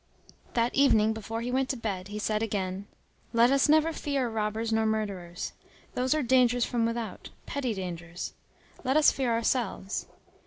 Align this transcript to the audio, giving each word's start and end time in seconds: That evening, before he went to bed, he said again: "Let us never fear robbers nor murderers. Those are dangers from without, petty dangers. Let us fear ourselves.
That 0.55 0.73
evening, 0.73 1.13
before 1.13 1.41
he 1.41 1.51
went 1.51 1.69
to 1.69 1.77
bed, 1.77 2.07
he 2.07 2.17
said 2.17 2.41
again: 2.41 2.87
"Let 3.33 3.51
us 3.51 3.69
never 3.69 3.93
fear 3.93 4.29
robbers 4.31 4.73
nor 4.73 4.83
murderers. 4.83 5.53
Those 5.93 6.15
are 6.15 6.23
dangers 6.23 6.65
from 6.65 6.87
without, 6.87 7.29
petty 7.45 7.75
dangers. 7.75 8.33
Let 8.83 8.97
us 8.97 9.11
fear 9.11 9.31
ourselves. 9.31 10.07